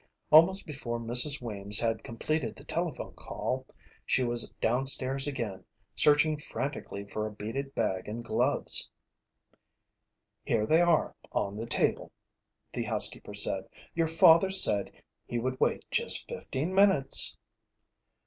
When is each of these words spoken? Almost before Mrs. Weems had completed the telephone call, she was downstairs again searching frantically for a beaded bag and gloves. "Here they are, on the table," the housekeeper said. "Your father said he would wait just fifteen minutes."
Almost 0.31 0.65
before 0.65 0.99
Mrs. 0.99 1.43
Weems 1.43 1.77
had 1.77 2.03
completed 2.03 2.55
the 2.55 2.63
telephone 2.63 3.13
call, 3.13 3.67
she 4.03 4.23
was 4.23 4.49
downstairs 4.59 5.27
again 5.27 5.63
searching 5.95 6.37
frantically 6.39 7.05
for 7.05 7.27
a 7.27 7.31
beaded 7.31 7.75
bag 7.75 8.07
and 8.07 8.25
gloves. 8.25 8.89
"Here 10.43 10.65
they 10.65 10.81
are, 10.81 11.15
on 11.33 11.55
the 11.55 11.67
table," 11.67 12.11
the 12.73 12.85
housekeeper 12.85 13.35
said. 13.35 13.69
"Your 13.93 14.07
father 14.07 14.49
said 14.49 14.89
he 15.27 15.37
would 15.37 15.59
wait 15.59 15.85
just 15.91 16.27
fifteen 16.27 16.73
minutes." 16.73 17.37